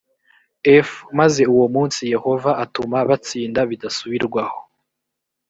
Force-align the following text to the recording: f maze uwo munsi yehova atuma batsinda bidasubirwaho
f 0.87 0.89
maze 1.19 1.41
uwo 1.53 1.65
munsi 1.75 1.99
yehova 2.13 2.51
atuma 2.63 2.97
batsinda 3.09 3.61
bidasubirwaho 3.69 4.59